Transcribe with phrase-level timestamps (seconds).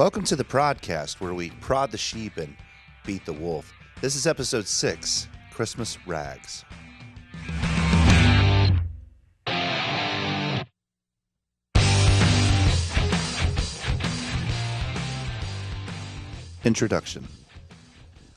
[0.00, 2.56] Welcome to the Prodcast, where we prod the sheep and
[3.04, 3.70] beat the wolf.
[4.00, 6.64] This is episode six Christmas Rags.
[16.64, 17.28] Introduction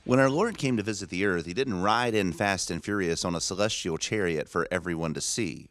[0.03, 3.23] When our Lord came to visit the earth, he didn't ride in fast and furious
[3.23, 5.69] on a celestial chariot for everyone to see.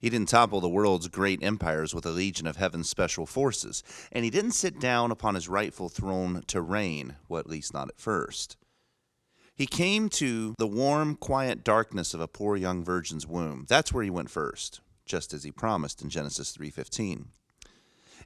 [0.00, 4.24] He didn't topple the world's great empires with a legion of heaven's special forces, and
[4.24, 8.00] he didn't sit down upon his rightful throne to reign, well, at least not at
[8.00, 8.56] first.
[9.54, 13.66] He came to the warm, quiet darkness of a poor young virgin's womb.
[13.68, 17.26] That's where he went first, just as he promised in Genesis 3:15.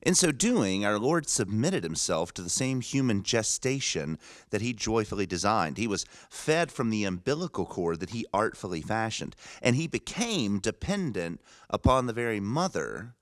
[0.03, 4.19] In so doing, our Lord submitted himself to the same human gestation
[4.51, 5.79] that he joyfully designed.
[5.79, 11.41] He was fed from the umbilical cord that he artfully fashioned, and he became dependent
[11.71, 13.15] upon the very mother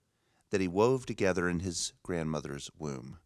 [0.51, 3.19] that he wove together in his grandmother's womb.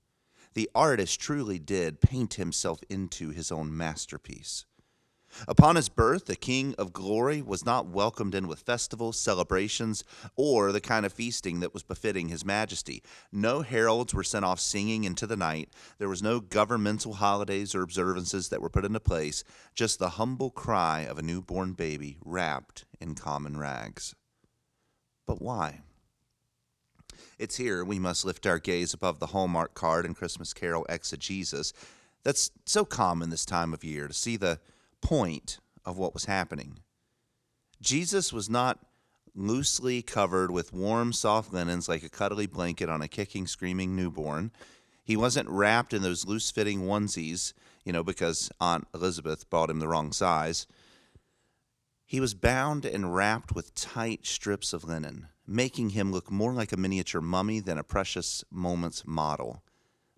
[0.55, 4.65] The artist truly did paint himself into his own masterpiece.
[5.49, 10.05] Upon his birth, the King of Glory was not welcomed in with festivals, celebrations,
[10.37, 13.03] or the kind of feasting that was befitting his majesty.
[13.33, 15.71] No heralds were sent off singing into the night.
[15.99, 20.51] There was no governmental holidays or observances that were put into place, just the humble
[20.51, 24.15] cry of a newborn baby wrapped in common rags.
[25.27, 25.81] But why?
[27.39, 31.73] It's here we must lift our gaze above the Hallmark card and Christmas Carol exegesis
[32.27, 34.59] that's so common this time of year to see the
[35.07, 36.81] point of what was happening.
[37.81, 38.81] Jesus was not
[39.37, 44.51] loosely covered with warm, soft linens like a cuddly blanket on a kicking, screaming newborn.
[45.05, 47.53] He wasn't wrapped in those loose fitting onesies,
[47.85, 50.67] you know, because Aunt Elizabeth bought him the wrong size.
[52.05, 56.73] He was bound and wrapped with tight strips of linen, making him look more like
[56.73, 59.63] a miniature mummy than a precious moments model.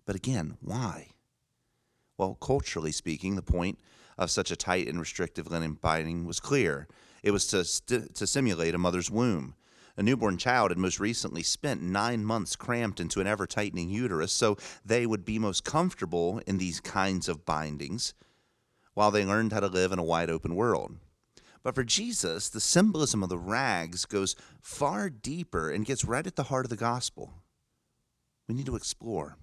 [0.07, 1.09] But again, why?
[2.19, 3.79] Well, culturally speaking, the point
[4.17, 6.85] of such a tight and restrictive linen binding was clear.
[7.23, 9.55] It was to, st- to simulate a mother's womb.
[9.95, 14.33] A newborn child had most recently spent nine months cramped into an ever tightening uterus,
[14.33, 18.13] so they would be most comfortable in these kinds of bindings
[18.95, 20.97] while they learned how to live in a wide open world.
[21.63, 26.35] But for Jesus, the symbolism of the rags goes far deeper and gets right at
[26.35, 27.35] the heart of the gospel.
[28.45, 29.37] We need to explore.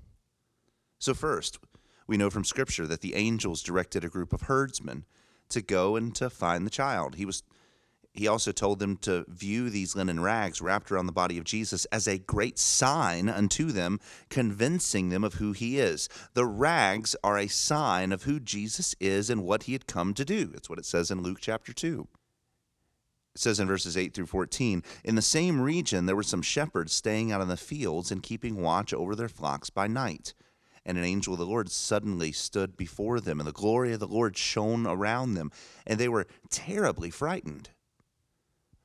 [0.99, 1.59] So, first,
[2.07, 5.05] we know from Scripture that the angels directed a group of herdsmen
[5.49, 7.17] to go and to find the child.
[7.17, 7.43] He was
[8.17, 11.85] he also told them to view these linen rags wrapped around the body of Jesus
[11.87, 14.01] as a great sign unto them,
[14.31, 16.09] convincing them of who he is.
[16.33, 20.25] The rags are a sign of who Jesus is and what he had come to
[20.25, 20.47] do.
[20.47, 22.09] That's what it says in Luke chapter 2.
[23.35, 26.95] It says in verses 8 through 14 In the same region, there were some shepherds
[26.95, 30.33] staying out in the fields and keeping watch over their flocks by night
[30.87, 34.07] and an angel of the Lord suddenly stood before them, and the glory of the
[34.07, 35.51] Lord shone around them,
[35.85, 37.71] and they were terribly frightened.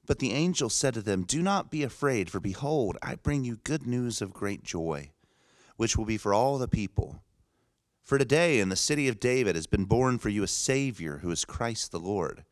[0.08, 3.58] But the angel said to them, Do not be afraid, for behold, I bring you
[3.64, 5.12] good news of great joy,
[5.78, 7.22] which will be for all the people.
[8.02, 11.30] For today in the city of David has been born for you a Savior who
[11.30, 12.44] is Christ the Lord.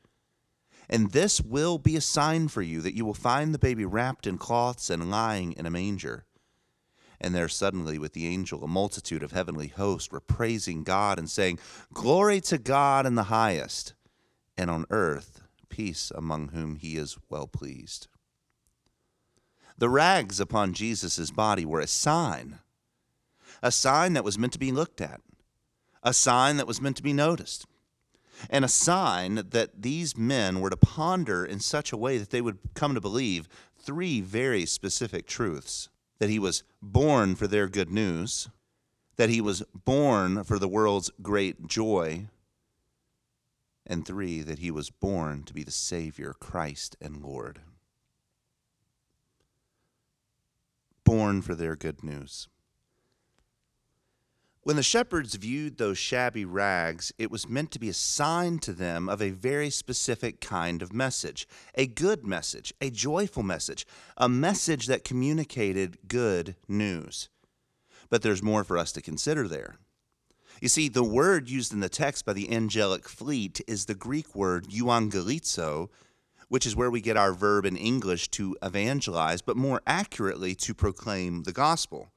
[0.88, 4.28] And this will be a sign for you that you will find the baby wrapped
[4.28, 6.26] in cloths and lying in a manger.
[7.22, 11.30] And there suddenly, with the angel, a multitude of heavenly hosts were praising God and
[11.30, 11.60] saying,
[11.94, 13.94] Glory to God in the highest,
[14.58, 18.08] and on earth peace among whom he is well pleased.
[19.78, 22.60] The rags upon Jesus' body were a sign,
[23.64, 25.22] a sign that was meant to be looked at,
[26.04, 27.66] a sign that was meant to be noticed,
[28.50, 32.42] and a sign that these men were to ponder in such a way that they
[32.42, 33.48] would come to believe
[33.78, 38.50] three very specific truths that he was born for their good news,
[39.16, 42.28] that he was born for the world's great joy,
[43.86, 47.62] and three, that he was born to be the Savior, Christ, and Lord.
[51.04, 52.48] Born for their good news.
[54.64, 58.74] When the shepherds viewed those shabby rags, it was meant to be a sign to
[58.74, 64.28] them of a very specific kind of message a good message, a joyful message, a
[64.28, 67.30] message that communicated good news.
[68.10, 69.78] But there's more for us to consider there.
[70.62, 74.36] You see, the word used in the text by the angelic fleet is the Greek
[74.36, 75.90] word euangelizo,
[76.50, 80.74] which is where we get our verb in English to evangelize, but more accurately to
[80.74, 82.12] proclaim the gospel.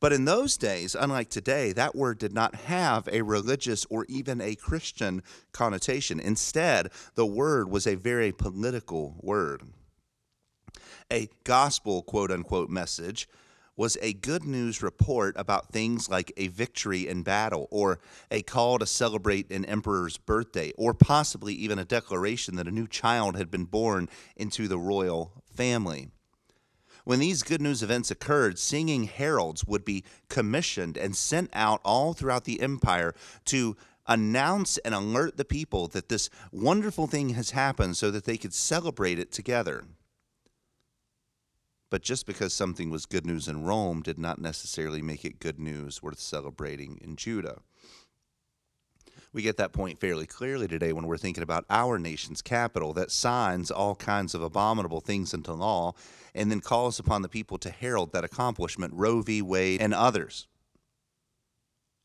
[0.00, 4.40] But in those days, unlike today, that word did not have a religious or even
[4.40, 6.18] a Christian connotation.
[6.18, 9.62] Instead, the word was a very political word.
[11.12, 13.28] A gospel, quote unquote, message
[13.76, 17.98] was a good news report about things like a victory in battle, or
[18.30, 22.86] a call to celebrate an emperor's birthday, or possibly even a declaration that a new
[22.86, 26.10] child had been born into the royal family.
[27.10, 32.14] When these good news events occurred, singing heralds would be commissioned and sent out all
[32.14, 33.16] throughout the empire
[33.46, 33.76] to
[34.06, 38.54] announce and alert the people that this wonderful thing has happened so that they could
[38.54, 39.86] celebrate it together.
[41.90, 45.58] But just because something was good news in Rome did not necessarily make it good
[45.58, 47.62] news worth celebrating in Judah.
[49.32, 53.12] We get that point fairly clearly today when we're thinking about our nation's capital that
[53.12, 55.92] signs all kinds of abominable things into law
[56.34, 59.40] and then calls upon the people to herald that accomplishment, Roe v.
[59.40, 60.48] Wade and others.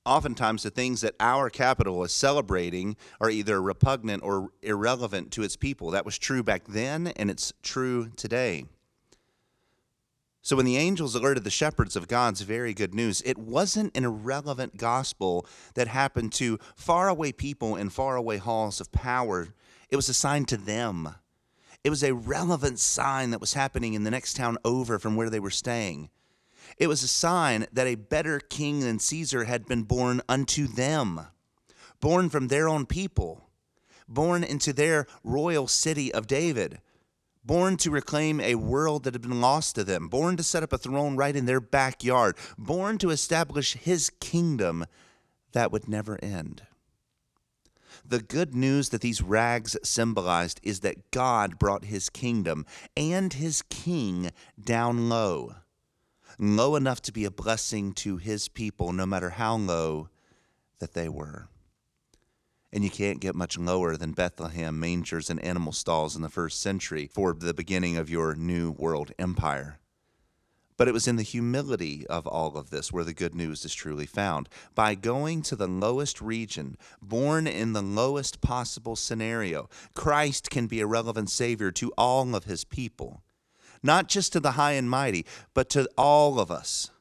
[0.06, 5.56] Oftentimes, the things that our capital is celebrating are either repugnant or irrelevant to its
[5.56, 5.90] people.
[5.90, 8.66] That was true back then, and it's true today.
[10.46, 14.06] So when the angels alerted the shepherds of God's very good news, it wasn't an
[14.06, 19.48] irrelevant gospel that happened to faraway people in faraway halls of power.
[19.90, 21.16] It was a sign to them.
[21.84, 25.32] It was a relevant sign that was happening in the next town over from where
[25.32, 26.12] they were staying.
[26.78, 31.22] It was a sign that a better king than Caesar had been born unto them,
[32.02, 33.50] born from their own people,
[34.08, 36.82] born into their royal city of David
[37.46, 40.74] born to reclaim a world that had been lost to them, born to set up
[40.74, 44.86] a throne right in their backyard, born to establish his kingdom
[45.52, 46.64] that would never end.
[48.08, 52.66] The good news that these rags symbolized is that God brought his kingdom
[52.96, 54.32] and his king
[54.62, 55.56] down low,
[56.38, 60.10] low enough to be a blessing to his people, no matter how low
[60.80, 61.48] that they were
[62.76, 66.62] and you can't get much lower than Bethlehem mangers and animal stalls in the first
[66.62, 69.80] century for the beginning of your new world empire.
[70.76, 73.74] But it was in the humility of all of this where the good news is
[73.74, 74.50] truly found.
[74.76, 80.82] By going to the lowest region, born in the lowest possible scenario, Christ can be
[80.82, 83.24] a relevant Savior to all of his people.
[83.84, 86.92] Not just to the high and mighty, but to all of us.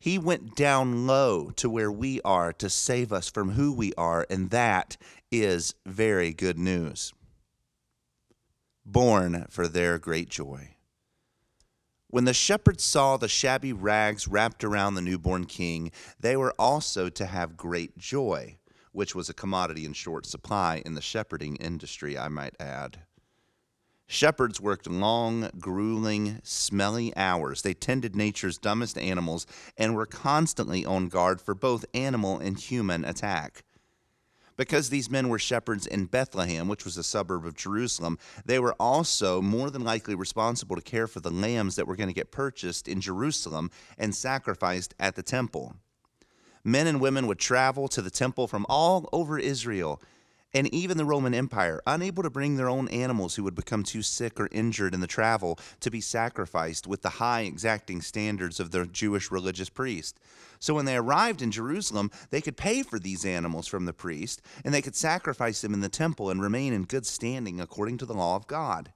[0.00, 4.26] He went down low to where we are to save us from who we are,
[4.30, 4.96] and that
[5.30, 7.12] is very good news.
[8.86, 10.76] Born for their great joy.
[12.06, 17.10] When the shepherds saw the shabby rags wrapped around the newborn king, they were also
[17.10, 18.58] to have great joy,
[18.92, 23.02] which was a commodity in short supply in the shepherding industry, I might add.
[24.12, 27.62] Shepherds worked long, grueling, smelly hours.
[27.62, 29.46] They tended nature's dumbest animals
[29.76, 33.62] and were constantly on guard for both animal and human attack.
[34.56, 38.74] Because these men were shepherds in Bethlehem, which was a suburb of Jerusalem, they were
[38.80, 42.32] also more than likely responsible to care for the lambs that were going to get
[42.32, 45.76] purchased in Jerusalem and sacrificed at the temple.
[46.64, 50.02] Men and women would travel to the temple from all over Israel
[50.52, 54.02] and even the Roman Empire, unable to bring their own animals who would become too
[54.02, 58.70] sick or injured in the travel to be sacrificed with the high exacting standards of
[58.70, 60.18] the Jewish religious priest.
[60.58, 64.42] So when they arrived in Jerusalem, they could pay for these animals from the priest,
[64.64, 68.06] and they could sacrifice them in the temple and remain in good standing according to
[68.06, 68.92] the law of God.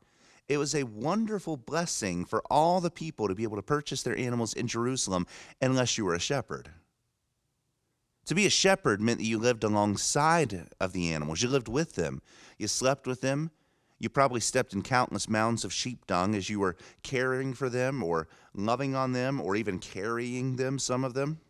[0.47, 4.17] It was a wonderful blessing for all the people to be able to purchase their
[4.19, 5.27] animals in Jerusalem
[5.63, 6.71] unless you were a shepherd.
[8.27, 11.43] To be a shepherd meant that you lived alongside of the animals.
[11.43, 12.23] You lived with them.
[12.59, 13.51] You slept with them.
[13.99, 18.03] You probably stepped in countless mounds of sheep dung as you were caring for them
[18.03, 21.41] or loving on them or even carrying them, some of them.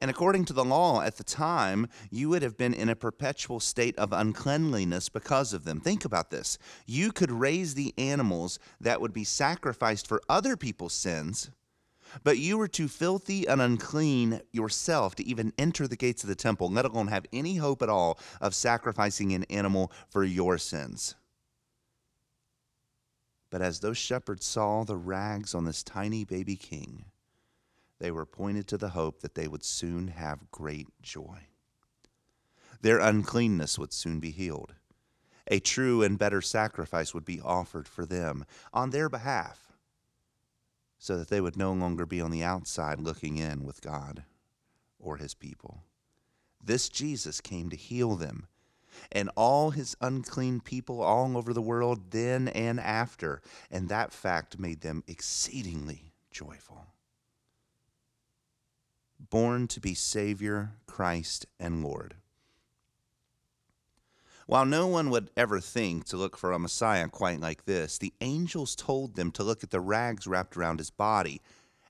[0.00, 3.60] And according to the law at the time, you would have been in a perpetual
[3.60, 5.80] state of uncleanliness because of them.
[5.80, 6.58] Think about this.
[6.86, 11.50] You could raise the animals that would be sacrificed for other people's sins
[12.24, 16.34] but you were too filthy and unclean yourself to even enter the gates of the
[16.34, 21.14] temple, let alone have any hope at all of sacrificing an animal for your sins.
[23.50, 27.06] But as those shepherds saw the rags on this tiny baby king,
[27.98, 31.46] they were pointed to the hope that they would soon have great joy.
[32.82, 34.74] Their uncleanness would soon be healed.
[35.48, 39.65] A true and better sacrifice would be offered for them on their behalf
[40.98, 44.24] so that they would no longer be on the outside looking in with God
[44.98, 45.82] or his people.
[46.62, 48.48] This Jesus came to heal them
[49.12, 54.58] and all his unclean people all over the world then and after, and that fact
[54.58, 56.86] made them exceedingly joyful.
[59.18, 62.16] Born to be Savior, Christ, and Lord.
[64.46, 68.14] While no one would ever think to look for a Messiah quite like this, the
[68.20, 71.42] angels told them to look at the rags wrapped around his body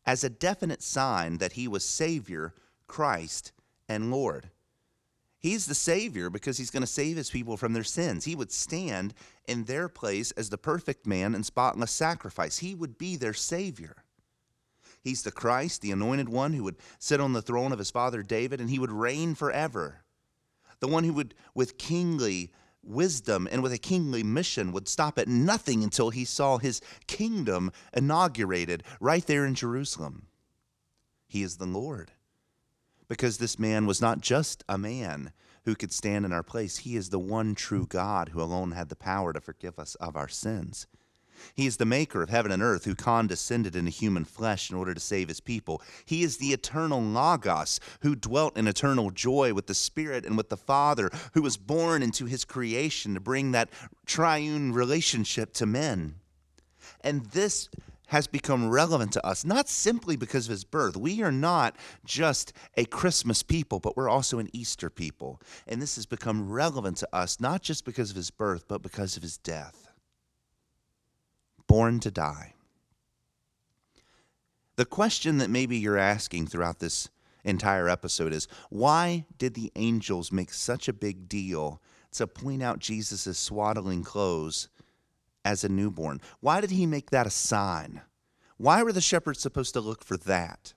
[0.07, 2.55] as a definite sign that he was Savior,
[2.87, 3.53] Christ,
[3.89, 4.51] and Lord.
[5.39, 8.25] He's the Savior because he's going to save his people from their sins.
[8.25, 9.13] He would stand
[9.47, 12.59] in their place as the perfect man and spotless sacrifice.
[12.59, 13.97] He would be their Savior.
[15.03, 18.23] He's the Christ, the anointed one who would sit on the throne of his father
[18.23, 20.06] David, and he would reign forever.
[20.81, 22.53] The one who would, with kingly
[22.83, 27.73] wisdom and with a kingly mission, would stop at nothing until he saw his kingdom
[27.93, 30.27] inaugurated right there in Jerusalem.
[31.27, 32.13] He is the Lord
[33.09, 35.33] because this man was not just a man
[35.65, 36.79] who could stand in our place.
[36.79, 40.17] He is the one true God who alone had the power to forgive us of
[40.17, 40.87] our sins.
[41.55, 44.95] He is the maker of heaven and earth who condescended into human flesh in order
[44.95, 45.83] to save his people.
[46.05, 50.49] He is the eternal Logos who dwelt in eternal joy with the Spirit and with
[50.49, 53.71] the Father, who was born into his creation to bring that
[54.07, 56.17] triune relationship to men.
[57.01, 57.69] And this
[58.09, 60.97] has become relevant to us, not simply because of his birth.
[60.97, 65.41] We are not just a Christmas people, but we're also an Easter people.
[65.67, 69.17] And this has become relevant to us, not just because of his birth, but because
[69.17, 69.86] of his death.
[71.67, 72.55] Born to die.
[74.77, 77.09] The question that maybe you're asking throughout this
[77.45, 81.81] entire episode is why did the angels make such a big deal
[82.13, 84.69] to point out Jesus' swaddling clothes
[85.45, 86.21] as a newborn?
[86.41, 88.03] Why did he make that a sign?
[88.59, 90.75] Why were the shepherds supposed to look for that?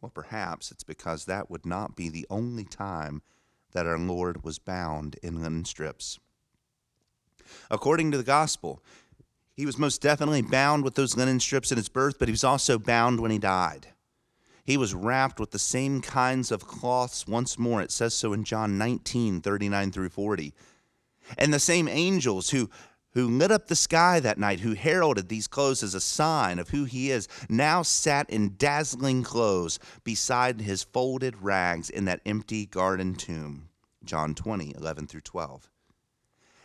[0.00, 3.22] Well, perhaps it's because that would not be the only time
[3.72, 6.18] that our Lord was bound in linen strips.
[7.70, 8.82] According to the gospel,
[9.54, 12.44] he was most definitely bound with those linen strips in his birth, but he was
[12.44, 13.88] also bound when he died.
[14.64, 17.82] He was wrapped with the same kinds of cloths once more.
[17.82, 20.54] It says so in John 19, 39 through 40.
[21.36, 22.70] And the same angels who,
[23.10, 26.70] who lit up the sky that night, who heralded these clothes as a sign of
[26.70, 32.66] who he is, now sat in dazzling clothes beside his folded rags in that empty
[32.66, 33.68] garden tomb.
[34.04, 35.71] John 20, 11 through 12.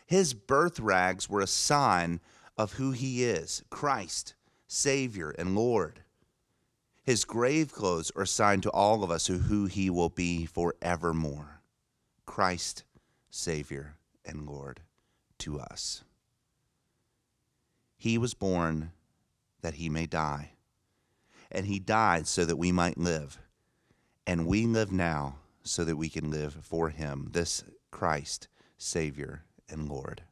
[0.07, 2.21] His birth rags were a sign
[2.57, 4.35] of who he is Christ,
[4.65, 5.99] Savior, and Lord.
[7.03, 10.45] His grave clothes are a sign to all of us of who he will be
[10.45, 11.61] forevermore
[12.25, 12.83] Christ,
[13.29, 13.95] Savior,
[14.25, 14.81] and Lord
[15.39, 16.03] to us.
[17.97, 18.91] He was born
[19.61, 20.51] that he may die,
[21.51, 23.39] and he died so that we might live.
[24.25, 28.47] And we live now so that we can live for him, this Christ,
[28.77, 30.23] Savior, and Lord.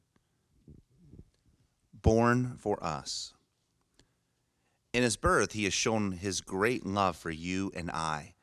[1.93, 3.33] Born for us.
[4.93, 8.35] In his birth, he has shown his great love for you and I.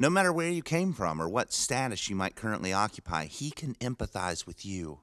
[0.00, 3.74] No matter where you came from or what status you might currently occupy, he can
[3.76, 5.00] empathize with you.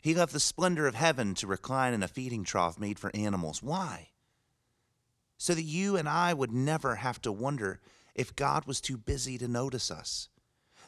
[0.00, 3.62] He left the splendor of heaven to recline in a feeding trough made for animals.
[3.62, 4.10] Why?
[5.36, 7.80] So that you and I would never have to wonder
[8.14, 10.28] if God was too busy to notice us,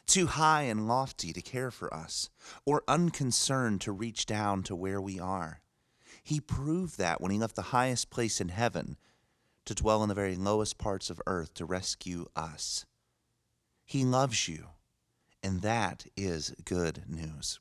[0.05, 2.29] too high and lofty to care for us,
[2.65, 5.61] or unconcerned to reach down to where we are.
[6.23, 8.97] He proved that when he left the highest place in heaven
[9.65, 12.85] to dwell in the very lowest parts of earth to rescue us.
[13.85, 14.67] He loves you,
[15.41, 17.59] and that is good news.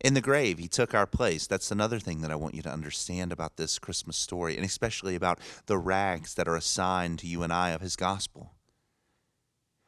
[0.00, 1.46] In the grave, he took our place.
[1.46, 5.14] That's another thing that I want you to understand about this Christmas story, and especially
[5.14, 8.52] about the rags that are assigned to you and I of his gospel.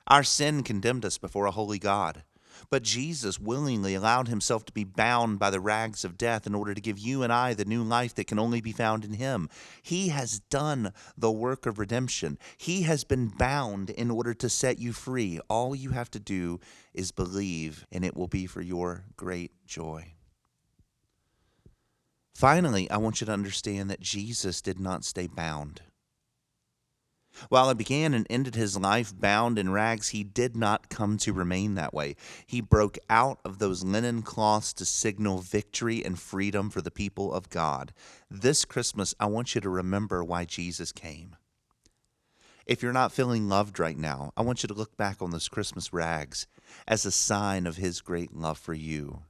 [0.07, 2.25] Our sin condemned us before a holy God.
[2.71, 6.75] But Jesus willingly allowed himself to be bound by the rags of death in order
[6.75, 9.49] to give you and I the new life that can only be found in him.
[9.83, 12.39] He has done the work of redemption.
[12.57, 15.41] He has been bound in order to set you free.
[15.49, 16.61] All you have to do
[16.93, 20.15] is believe, and it will be for your great joy.
[22.35, 25.83] Finally, I want you to understand that Jesus did not stay bound.
[27.49, 31.33] While he began and ended his life bound in rags, he did not come to
[31.33, 32.17] remain that way.
[32.47, 37.33] He broke out of those linen cloths to signal victory and freedom for the people
[37.33, 37.93] of God.
[38.31, 41.37] This Christmas, I want you to remember why Jesus came.
[42.67, 45.49] If you're not feeling loved right now, I want you to look back on those
[45.49, 46.47] Christmas rags
[46.89, 49.23] as a sign of his great love for you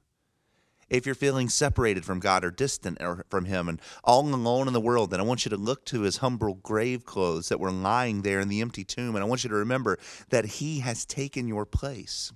[0.89, 4.73] if you're feeling separated from God or distant or from Him and all alone in
[4.73, 7.71] the world, then I want you to look to His humble grave clothes that were
[7.71, 9.15] lying there in the empty tomb.
[9.15, 9.97] And I want you to remember
[10.29, 12.31] that He has taken your place.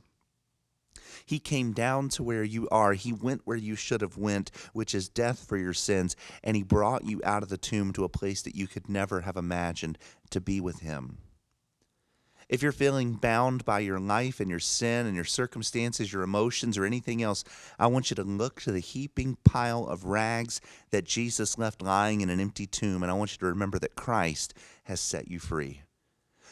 [1.25, 2.93] He came down to where you are.
[2.93, 6.63] He went where you should have went, which is death for your sins, and he
[6.63, 9.99] brought you out of the tomb to a place that you could never have imagined
[10.31, 11.19] to be with him.
[12.49, 16.77] If you're feeling bound by your life and your sin and your circumstances, your emotions,
[16.77, 17.43] or anything else,
[17.77, 22.21] I want you to look to the heaping pile of rags that Jesus left lying
[22.21, 25.37] in an empty tomb, and I want you to remember that Christ has set you
[25.37, 25.83] free.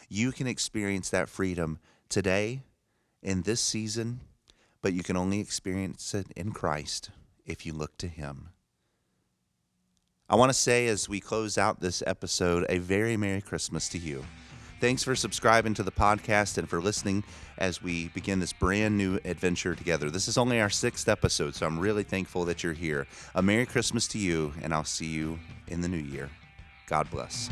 [0.08, 2.62] You can experience that freedom today,
[3.24, 4.22] in this season,
[4.82, 7.10] but you can only experience it in Christ
[7.46, 8.50] if you look to Him.
[10.30, 13.98] I want to say as we close out this episode, a very Merry Christmas to
[13.98, 14.24] you.
[14.80, 17.24] Thanks for subscribing to the podcast and for listening
[17.58, 20.12] as we begin this brand new adventure together.
[20.12, 23.08] This is only our sixth episode, so I'm really thankful that you're here.
[23.34, 26.30] A Merry Christmas to you, and I'll see you in the new year.
[26.86, 27.50] God bless.